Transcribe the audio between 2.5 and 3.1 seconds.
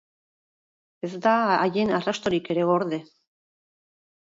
ere gorde.